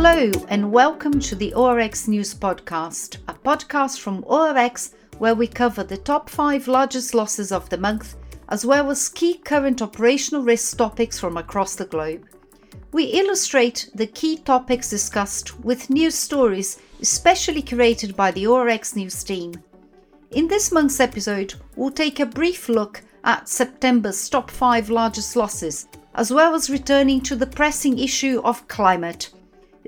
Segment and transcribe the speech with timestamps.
[0.00, 5.82] Hello, and welcome to the ORX News Podcast, a podcast from ORX where we cover
[5.82, 8.14] the top five largest losses of the month,
[8.48, 12.28] as well as key current operational risk topics from across the globe.
[12.92, 19.24] We illustrate the key topics discussed with news stories especially curated by the ORX News
[19.24, 19.52] team.
[20.30, 25.88] In this month's episode, we'll take a brief look at September's top five largest losses,
[26.14, 29.30] as well as returning to the pressing issue of climate.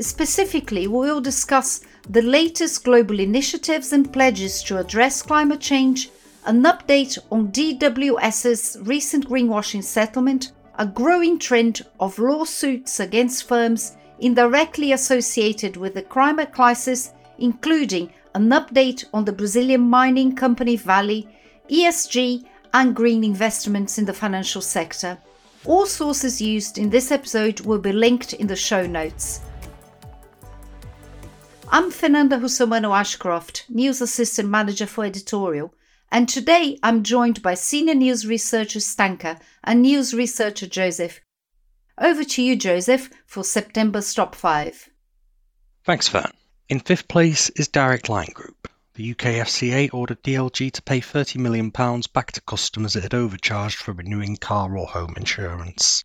[0.00, 6.09] Specifically, we will discuss the latest global initiatives and pledges to address climate change,
[6.46, 14.92] an update on DWS's recent greenwashing settlement, a growing trend of lawsuits against firms indirectly
[14.92, 21.24] associated with the climate crisis, including an update on the Brazilian mining company Vale,
[21.68, 25.18] ESG, and green investments in the financial sector.
[25.66, 29.42] All sources used in this episode will be linked in the show notes.
[31.73, 35.73] I'm Fernanda Russomano Ashcroft, News Assistant Manager for Editorial,
[36.10, 41.21] and today I'm joined by Senior News Researcher Stanka and News Researcher Joseph.
[41.96, 44.91] Over to you, Joseph, for September's top five.
[45.85, 46.32] Thanks, Fern.
[46.68, 48.68] In fifth place is Direct Line Group.
[48.95, 53.76] The UK FCA ordered DLG to pay £30 million back to customers it had overcharged
[53.76, 56.02] for renewing car or home insurance.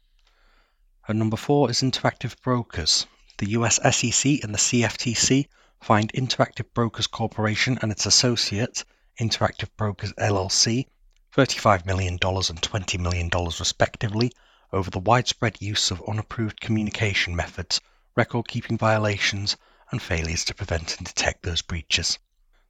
[1.08, 3.08] At number four is Interactive Brokers.
[3.38, 5.48] The US SEC and the CFTC
[5.82, 8.86] fined Interactive Brokers Corporation and its associate,
[9.20, 10.88] Interactive Brokers LLC,
[11.36, 14.32] $35 million and $20 million respectively
[14.72, 17.82] over the widespread use of unapproved communication methods,
[18.16, 19.58] record keeping violations,
[19.92, 22.18] and failures to prevent and detect those breaches.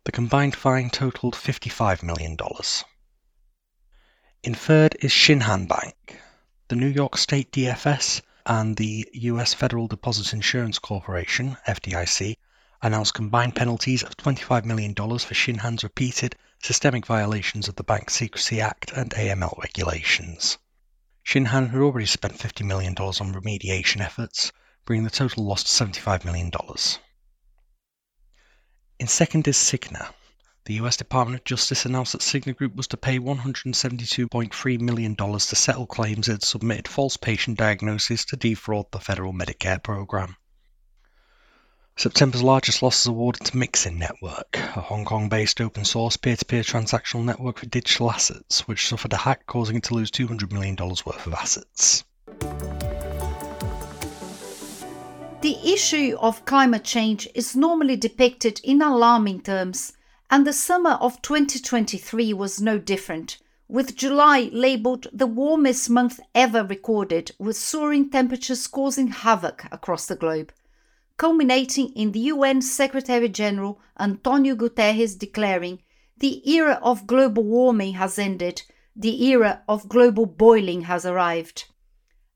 [0.06, 2.36] The combined fine totaled $55 million.
[4.42, 6.20] In third is Shinhan Bank.
[6.70, 9.54] The New York State DFS and the U.S.
[9.54, 12.38] Federal Deposit Insurance Corporation, FDIC,
[12.82, 18.62] announced combined penalties of $25 million for Shinhan's repeated systemic violations of the Bank Secrecy
[18.62, 20.58] Act and AML regulations.
[21.26, 24.52] Shinhan had already spent $50 million on remediation efforts,
[24.86, 26.52] bringing the total loss to $75 million.
[29.00, 30.14] In second is Cigna.
[30.66, 35.40] The US Department of Justice announced that Cigna Group was to pay $172.3 million to
[35.40, 40.38] settle claims it had submitted false patient diagnoses to defraud the federal Medicare program.
[41.98, 46.36] September's largest loss is awarded to Mixin Network, a Hong Kong based open source peer
[46.36, 50.10] to peer transactional network for digital assets, which suffered a hack causing it to lose
[50.10, 52.04] $200 million worth of assets.
[55.42, 59.94] The issue of climate change is normally depicted in alarming terms,
[60.30, 63.38] and the summer of 2023 was no different,
[63.68, 70.16] with July labelled the warmest month ever recorded, with soaring temperatures causing havoc across the
[70.16, 70.52] globe
[71.18, 75.82] culminating in the UN Secretary General Antonio Guterres declaring,
[76.18, 78.64] The era of global warming has ended,
[78.96, 81.66] the era of global boiling has arrived.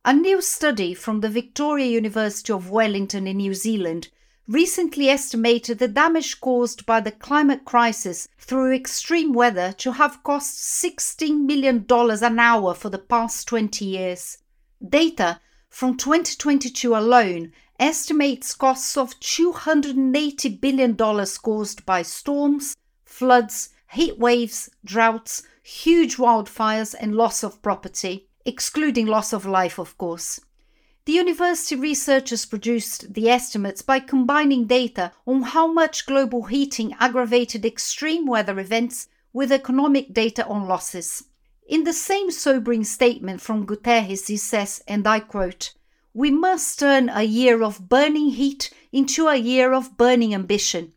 [0.06, 4.10] A new study from the Victoria University of Wellington in New Zealand
[4.50, 10.58] recently estimated the damage caused by the climate crisis through extreme weather to have cost
[10.84, 14.40] $16 million an hour for the past 20 years.
[14.88, 15.40] Data
[15.70, 25.44] from 2022 alone estimates costs of $280 billion caused by storms, floods, heat waves, droughts,
[25.62, 30.40] huge wildfires, and loss of property, excluding loss of life, of course.
[31.10, 37.66] The university researchers produced the estimates by combining data on how much global heating aggravated
[37.66, 41.24] extreme weather events with economic data on losses.
[41.68, 45.74] In the same sobering statement from Guterres, he says, and I quote,
[46.14, 50.94] we must turn a year of burning heat into a year of burning ambition,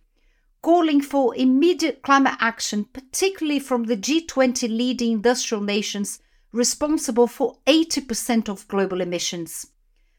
[0.61, 6.21] calling for immediate climate action, particularly from the G20 leading industrial nations
[6.53, 9.69] responsible for 80% of global emissions.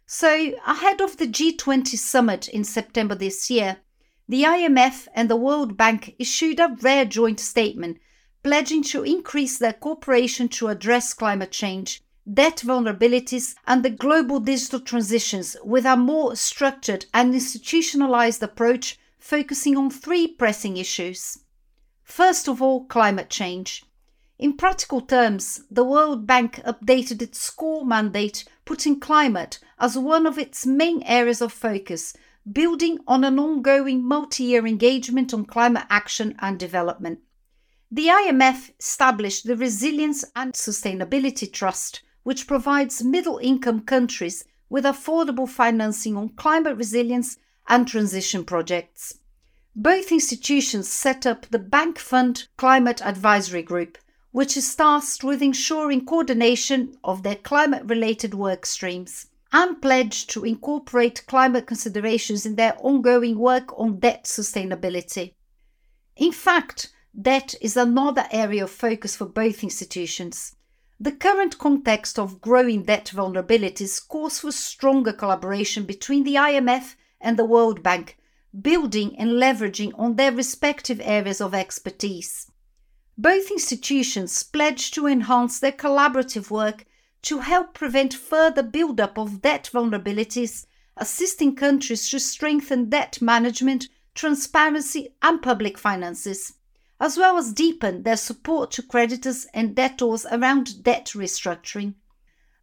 [0.05, 3.77] So, ahead of the G20 summit in September this year,
[4.27, 7.99] the IMF and the World Bank issued a rare joint statement
[8.43, 14.79] pledging to increase their cooperation to address climate change debt vulnerabilities, and the global digital
[14.79, 21.39] transitions with a more structured and institutionalized approach focusing on three pressing issues.
[22.03, 23.83] First of all, climate change.
[24.43, 30.37] In practical terms, the World Bank updated its core mandate, putting climate as one of
[30.37, 32.13] its main areas of focus,
[32.51, 37.19] building on an ongoing multi year engagement on climate action and development.
[37.89, 45.47] The IMF established the Resilience and Sustainability Trust, which provides middle income countries with affordable
[45.47, 47.37] financing on climate resilience
[47.69, 49.19] and transition projects.
[49.73, 53.97] Both institutions set up the Bank Fund Climate Advisory Group,
[54.33, 60.43] which is tasked with ensuring coordination of their climate related work streams and pledged to
[60.43, 65.35] incorporate climate considerations in their ongoing work on debt sustainability.
[66.15, 70.55] In fact, debt is another area of focus for both institutions.
[70.99, 77.37] The current context of growing debt vulnerabilities calls for stronger collaboration between the IMF and
[77.37, 78.17] the World Bank
[78.59, 82.47] building and leveraging on their respective areas of expertise.
[83.17, 86.85] Both institutions pledged to enhance their collaborative work
[87.23, 90.65] to help prevent further buildup of debt vulnerabilities,
[90.97, 96.53] assisting countries to strengthen debt management, transparency, and public finances,
[96.99, 101.93] as well as deepen their support to creditors and debtors around debt restructuring.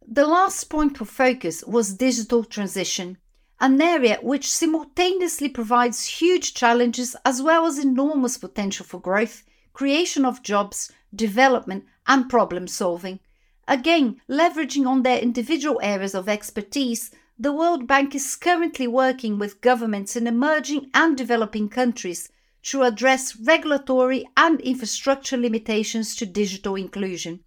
[0.05, 3.17] The last point of focus was digital transition,
[3.61, 10.25] an area which simultaneously provides huge challenges as well as enormous potential for growth, creation
[10.25, 13.19] of jobs, development, and problem solving.
[13.67, 19.61] Again, leveraging on their individual areas of expertise, the World Bank is currently working with
[19.61, 22.29] governments in emerging and developing countries
[22.63, 27.39] to address regulatory and infrastructure limitations to digital inclusion.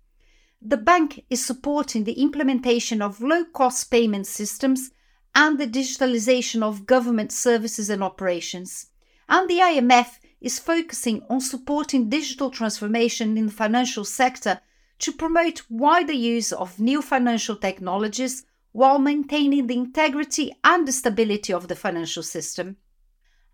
[0.61, 4.91] The bank is supporting the implementation of low cost payment systems
[5.35, 8.87] and the digitalization of government services and operations.
[9.29, 14.61] And the IMF is focusing on supporting digital transformation in the financial sector
[14.99, 21.51] to promote wider use of new financial technologies while maintaining the integrity and the stability
[21.51, 22.77] of the financial system.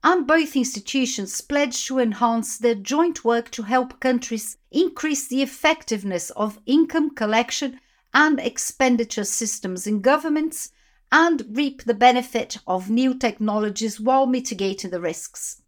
[0.03, 6.31] And both institutions pledge to enhance their joint work to help countries increase the effectiveness
[6.31, 7.79] of income collection
[8.13, 10.73] and expenditure systems in governments
[11.13, 15.63] and reap the benefit of new technologies while mitigating the risks.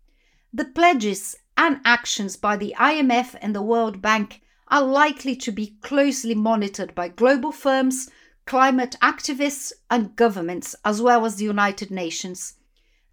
[0.55, 5.79] The pledges and actions by the IMF and the World Bank are likely to be
[5.81, 8.11] closely monitored by global firms,
[8.45, 12.57] climate activists, and governments, as well as the United Nations.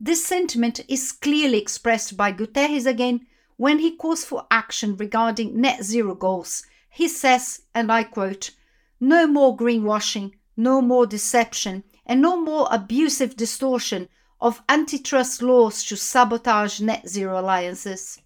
[0.02, 3.26] This sentiment is clearly expressed by Guterres again
[3.56, 6.66] when he calls for action regarding net zero goals.
[6.90, 8.52] He says, and I quote,
[9.00, 14.10] No more greenwashing, no more deception, and no more abusive distortion
[14.42, 18.22] of antitrust laws to sabotage net zero alliances.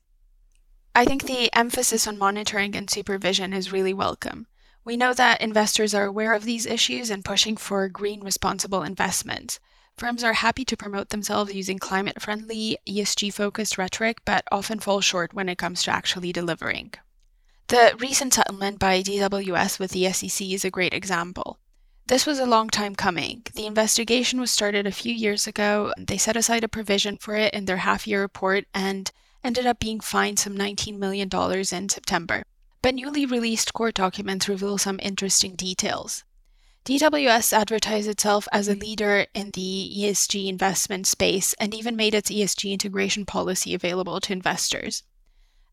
[0.95, 4.47] I think the emphasis on monitoring and supervision is really welcome.
[4.85, 9.59] We know that investors are aware of these issues and pushing for green responsible investment.
[9.97, 15.01] Firms are happy to promote themselves using climate friendly, ESG focused rhetoric, but often fall
[15.01, 16.93] short when it comes to actually delivering.
[17.67, 21.59] The recent settlement by DWS with the SEC is a great example.
[22.07, 23.43] This was a long time coming.
[23.55, 25.93] The investigation was started a few years ago.
[25.97, 29.09] They set aside a provision for it in their half year report and
[29.41, 32.43] ended up being fined some $19 million in September.
[32.81, 36.25] But newly released court documents reveal some interesting details.
[36.83, 42.29] DWS advertised itself as a leader in the ESG investment space and even made its
[42.29, 45.03] ESG integration policy available to investors.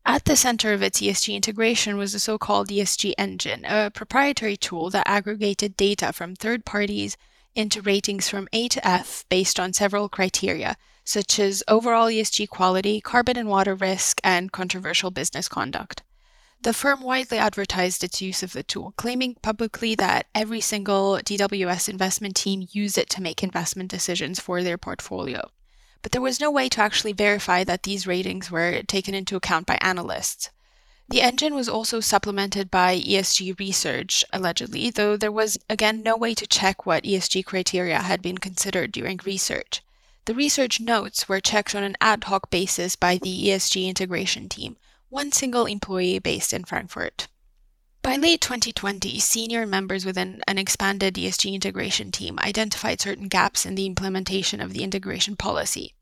[0.05, 4.57] At the center of its ESG integration was the so called ESG Engine, a proprietary
[4.57, 7.17] tool that aggregated data from third parties
[7.53, 12.99] into ratings from A to F based on several criteria, such as overall ESG quality,
[12.99, 16.01] carbon and water risk, and controversial business conduct.
[16.63, 21.89] The firm widely advertised its use of the tool, claiming publicly that every single DWS
[21.89, 25.51] investment team used it to make investment decisions for their portfolio
[26.01, 29.65] but there was no way to actually verify that these ratings were taken into account
[29.65, 30.49] by analysts.
[31.09, 36.33] The engine was also supplemented by ESG research, allegedly, though there was again no way
[36.35, 39.81] to check what ESG criteria had been considered during research.
[40.25, 44.77] The research notes were checked on an ad hoc basis by the ESG integration team,
[45.09, 47.27] one single employee based in Frankfurt.
[48.03, 53.75] By late 2020, senior members within an expanded ESG integration team identified certain gaps in
[53.75, 55.93] the implementation of the integration policy.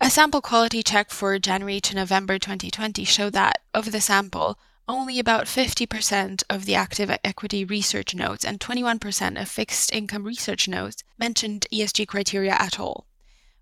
[0.00, 5.20] A sample quality check for January to November 2020 showed that, of the sample, only
[5.20, 11.04] about 50% of the active equity research notes and 21% of fixed income research notes
[11.18, 13.06] mentioned ESG criteria at all.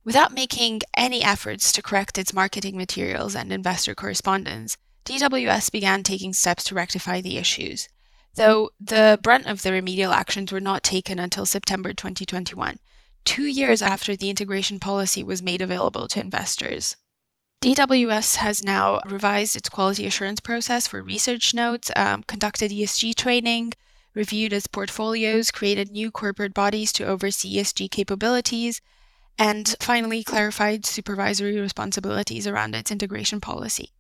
[0.03, 6.33] Without making any efforts to correct its marketing materials and investor correspondence, DWS began taking
[6.33, 7.89] steps to rectify the issues,
[8.35, 12.79] though the brunt of the remedial actions were not taken until September 2021,
[13.25, 16.97] two years after the integration policy was made available to investors.
[17.63, 23.75] DWS has now revised its quality assurance process for research notes, um, conducted ESG training,
[24.15, 28.81] reviewed its portfolios, created new corporate bodies to oversee ESG capabilities,
[29.39, 33.93] and finally clarified supervisory responsibilities around its integration policy.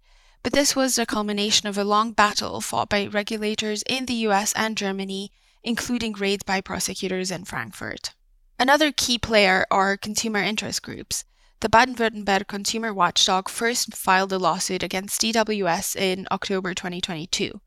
[0.43, 4.53] But this was the culmination of a long battle fought by regulators in the US
[4.55, 5.33] and Germany,
[5.63, 8.15] including raids by prosecutors in Frankfurt.
[8.59, 11.25] Another key player are consumer interest groups.
[11.61, 17.61] The Baden Württemberg consumer watchdog first filed a lawsuit against DWS in October 2022.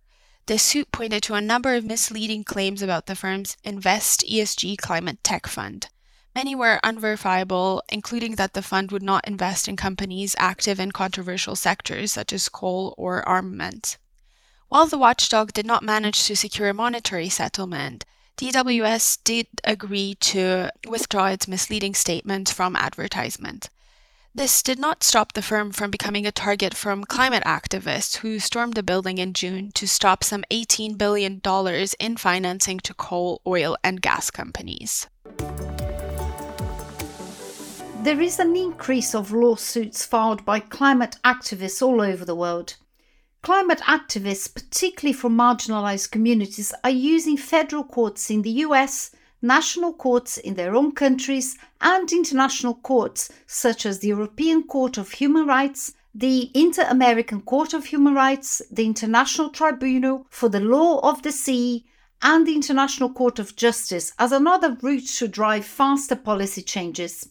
[0.47, 5.23] The suit pointed to a number of misleading claims about the firm's Invest ESG Climate
[5.23, 5.89] Tech Fund.
[6.35, 11.55] Many were unverifiable, including that the fund would not invest in companies active in controversial
[11.55, 13.97] sectors such as coal or armament.
[14.67, 18.05] While the watchdog did not manage to secure a monetary settlement,
[18.37, 23.69] DWS did agree to withdraw its misleading statement from advertisement.
[24.33, 28.73] This did not stop the firm from becoming a target from climate activists who stormed
[28.73, 31.39] the building in June to stop some $18 billion
[31.99, 35.07] in financing to coal, oil, and gas companies.
[38.03, 42.75] There is an increase of lawsuits filed by climate activists all over the world.
[43.41, 50.37] Climate activists, particularly from marginalized communities, are using federal courts in the US, national courts
[50.37, 55.93] in their own countries, and international courts such as the European Court of Human Rights,
[56.13, 61.31] the Inter American Court of Human Rights, the International Tribunal for the Law of the
[61.31, 61.85] Sea,
[62.21, 67.29] and the International Court of Justice as another route to drive faster policy changes.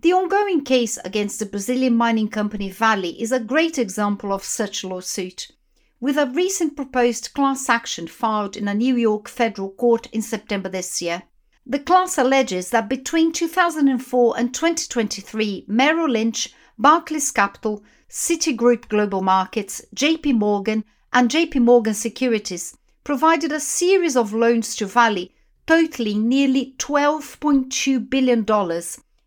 [0.00, 4.84] The ongoing case against the Brazilian mining company Vale is a great example of such
[4.84, 5.50] lawsuit,
[5.98, 10.68] with a recent proposed class action filed in a New York federal court in September
[10.68, 11.24] this year.
[11.66, 19.82] The class alleges that between 2004 and 2023, Merrill Lynch, Barclays Capital, Citigroup Global Markets,
[19.96, 25.26] JP Morgan, and JP Morgan Securities provided a series of loans to Vale
[25.66, 28.44] totaling nearly $12.2 billion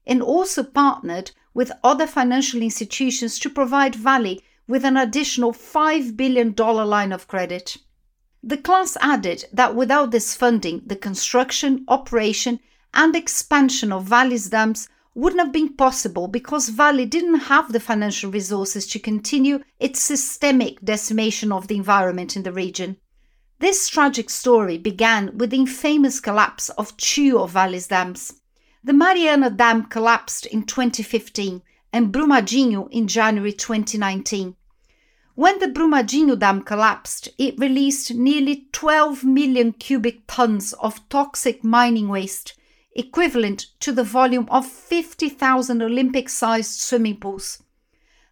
[0.06, 6.54] and also partnered with other financial institutions to provide Vale with an additional $5 billion
[6.56, 7.78] line of credit.
[8.44, 12.60] The class added that without this funding, the construction, operation,
[12.94, 18.32] and expansion of Vale's dams wouldn't have been possible because Vale didn't have the financial
[18.32, 22.98] resources to continue its systemic decimation of the environment in the region.
[23.60, 28.41] This tragic story began with the infamous collapse of two of Vale's dams.
[28.84, 31.62] The Mariana Dam collapsed in 2015
[31.94, 34.56] and Brumadinho in January 2019.
[35.36, 42.08] When the Brumadinho Dam collapsed, it released nearly 12 million cubic tons of toxic mining
[42.08, 42.56] waste,
[42.96, 47.62] equivalent to the volume of 50,000 Olympic sized swimming pools.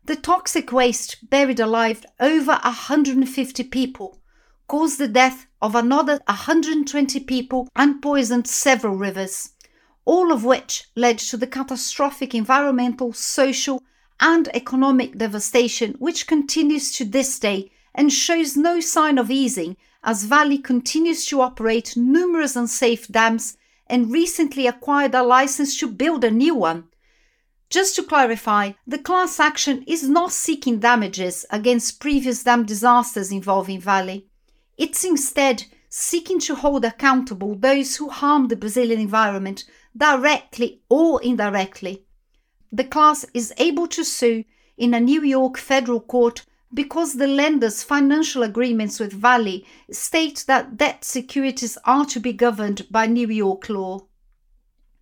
[0.05, 4.19] The toxic waste buried alive over 150 people,
[4.67, 9.51] caused the death of another 120 people, and poisoned several rivers
[10.09, 13.83] all of which led to the catastrophic environmental, social,
[14.19, 20.23] and economic devastation which continues to this day and shows no sign of easing as
[20.23, 26.31] Vale continues to operate numerous unsafe dams and recently acquired a license to build a
[26.31, 26.85] new one.
[27.69, 33.79] Just to clarify, the class action is not seeking damages against previous dam disasters involving
[33.79, 34.23] Vale.
[34.75, 39.65] It's instead seeking to hold accountable those who harm the Brazilian environment
[39.97, 42.05] directly or indirectly.
[42.71, 44.45] The class is able to sue
[44.77, 50.77] in a New York federal court because the lender's financial agreements with Vale state that
[50.77, 54.05] debt securities are to be governed by New York law.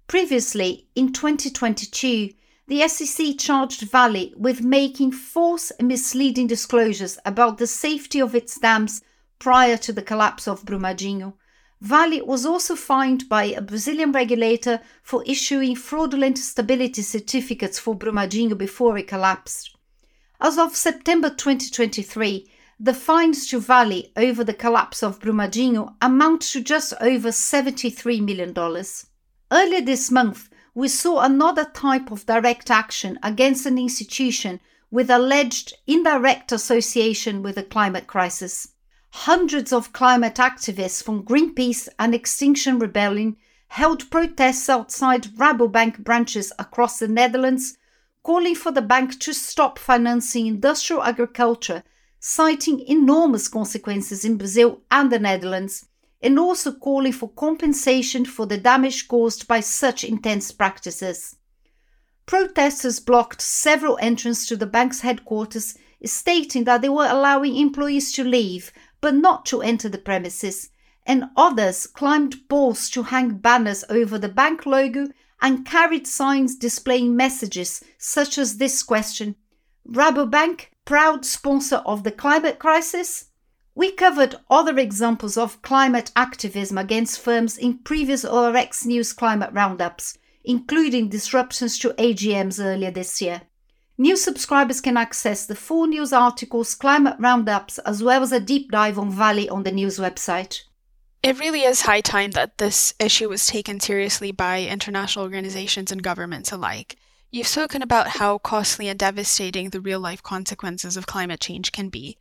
[0.07, 2.29] Previously, in 2022,
[2.67, 8.57] the SEC charged Vale with making false and misleading disclosures about the safety of its
[8.57, 9.01] dams
[9.39, 11.33] prior to the collapse of Brumadinho,
[11.79, 18.57] Vale was also fined by a Brazilian regulator for issuing fraudulent stability certificates for Brumadinho
[18.57, 19.75] before it collapsed.
[20.41, 26.61] As of September 2023, the fines to Vale over the collapse of Brumadinho amount to
[26.61, 28.53] just over $73 million.
[29.51, 35.73] Earlier this month, we saw another type of direct action against an institution with alleged
[35.85, 38.69] indirect association with the climate crisis
[39.09, 43.37] hundreds of climate activists from Greenpeace and Extinction Rebellion
[43.69, 47.77] held protests outside Rabobank branches across the Netherlands,
[48.23, 51.83] calling for the bank to stop financing industrial agriculture,
[52.19, 55.87] citing enormous consequences in Brazil and the Netherlands,
[56.21, 61.35] and also calling for compensation for the damage caused by such intense practices.
[62.25, 68.23] Protesters blocked several entrances to the bank's headquarters, stating that they were allowing employees to
[68.23, 68.71] leave
[69.07, 70.69] but not to enter the premises,
[71.05, 75.07] and others climbed poles to hang banners over the bank logo
[75.41, 79.33] and carried signs displaying messages such as this question
[79.89, 83.29] Rabobank, proud sponsor of the climate crisis?
[83.73, 90.17] We covered other examples of climate activism against firms in previous ORX News climate roundups,
[90.43, 93.43] including disruptions to AGMs earlier this year.
[93.99, 98.71] New subscribers can access the full news articles, climate roundups, as well as a deep
[98.71, 100.61] dive on Vale on the news website.
[101.23, 106.03] It really is high time that this issue was taken seriously by international organizations and
[106.03, 106.97] governments alike.
[107.31, 111.89] You've spoken about how costly and devastating the real life consequences of climate change can
[111.89, 112.19] be.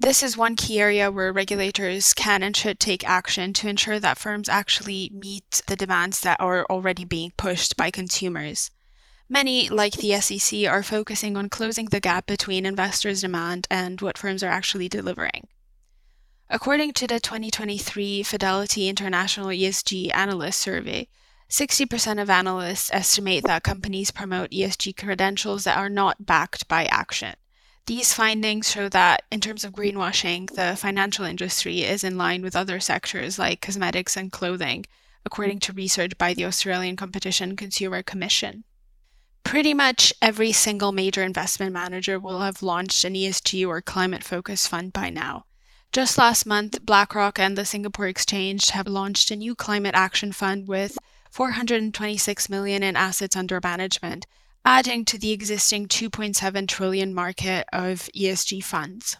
[0.00, 4.18] This is one key area where regulators can and should take action to ensure that
[4.18, 8.72] firms actually meet the demands that are already being pushed by consumers.
[9.28, 14.18] Many, like the SEC, are focusing on closing the gap between investors' demand and what
[14.18, 15.48] firms are actually delivering.
[16.50, 21.08] According to the 2023 Fidelity International ESG Analyst Survey,
[21.48, 27.34] 60% of analysts estimate that companies promote ESG credentials that are not backed by action.
[27.86, 32.54] These findings show that, in terms of greenwashing, the financial industry is in line with
[32.54, 34.86] other sectors like cosmetics and clothing,
[35.24, 38.64] according to research by the Australian Competition Consumer Commission.
[39.44, 44.68] Pretty much every single major investment manager will have launched an ESG or climate focused
[44.68, 45.44] fund by now.
[45.92, 50.66] Just last month, BlackRock and the Singapore Exchange have launched a new climate action fund
[50.66, 50.96] with
[51.30, 54.26] 426 million in assets under management,
[54.64, 59.18] adding to the existing 2.7 trillion market of ESG funds.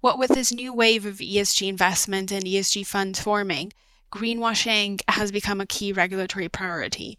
[0.00, 3.72] What with this new wave of ESG investment and ESG funds forming,
[4.10, 7.18] greenwashing has become a key regulatory priority.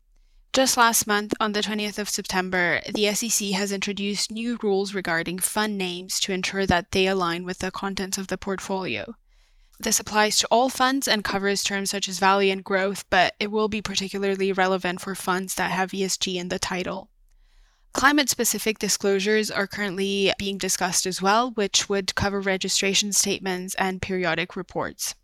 [0.53, 5.39] Just last month, on the 20th of September, the SEC has introduced new rules regarding
[5.39, 9.15] fund names to ensure that they align with the contents of the portfolio.
[9.79, 13.49] This applies to all funds and covers terms such as value and growth, but it
[13.49, 17.09] will be particularly relevant for funds that have ESG in the title.
[17.93, 24.03] Climate specific disclosures are currently being discussed as well, which would cover registration statements and
[24.03, 25.15] periodic reports.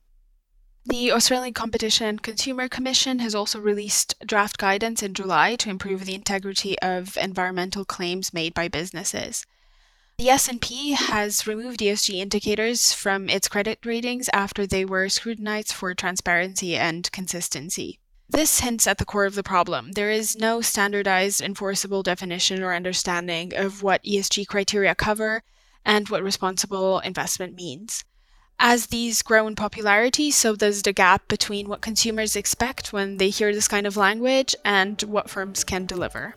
[0.85, 6.05] The Australian Competition and Consumer Commission has also released draft guidance in July to improve
[6.05, 9.45] the integrity of environmental claims made by businesses.
[10.17, 15.93] The S&P has removed ESG indicators from its credit ratings after they were scrutinized for
[15.93, 17.99] transparency and consistency.
[18.27, 19.93] This hints at the core of the problem.
[19.93, 25.43] There is no standardized enforceable definition or understanding of what ESG criteria cover
[25.85, 28.03] and what responsible investment means.
[28.62, 33.30] As these grow in popularity, so does the gap between what consumers expect when they
[33.30, 36.36] hear this kind of language and what firms can deliver.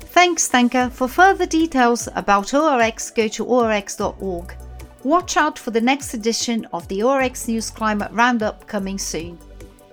[0.00, 0.90] Thanks, Stanka.
[0.90, 4.54] For further details about ORX, go to orx.org.
[5.02, 9.36] Watch out for the next edition of the ORX News Climate Roundup coming soon.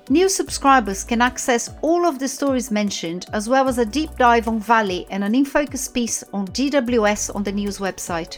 [0.08, 4.48] New subscribers can access all of the stories mentioned, as well as a deep dive
[4.48, 8.38] on Vale and an in focus piece on DWS on the news website.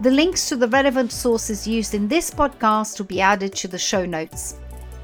[0.00, 3.78] The links to the relevant sources used in this podcast will be added to the
[3.78, 4.56] show notes.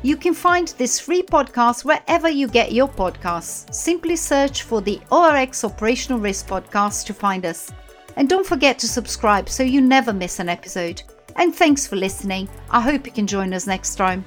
[0.03, 3.73] You can find this free podcast wherever you get your podcasts.
[3.73, 7.71] Simply search for the ORX Operational Risk Podcast to find us.
[8.17, 11.03] And don't forget to subscribe so you never miss an episode.
[11.37, 12.49] And thanks for listening.
[12.71, 14.25] I hope you can join us next time.